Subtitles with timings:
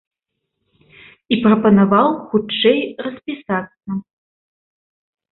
[1.35, 3.91] І прапанаваў хутчэй распісацца.